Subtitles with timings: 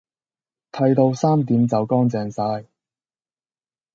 [0.71, 2.65] 剃到三點就乾淨曬